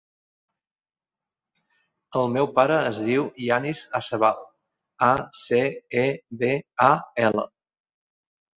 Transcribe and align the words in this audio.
El 2.21 2.31
meu 2.37 2.49
pare 2.55 2.79
es 2.93 3.03
diu 3.11 3.27
Yanis 3.49 3.83
Acebal: 4.01 4.41
a, 5.11 5.13
ce, 5.43 5.63
e, 6.05 6.09
be, 6.43 6.53
a, 6.91 6.93
ela. 7.29 7.49